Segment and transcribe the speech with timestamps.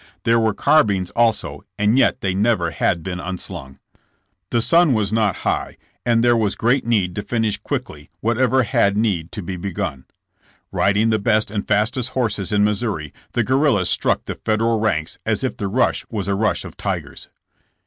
[0.23, 3.77] There were carbines also, and yet they never had been unslung.
[4.49, 8.97] The sun was not high, and there was great need to finish quickly whatever had
[8.97, 10.05] need to be begun.
[10.71, 15.43] Riding the best and fastest horses in Missouri, the guerrillas struck the Federal ranks as
[15.43, 17.29] if the rush was a rush of tigers.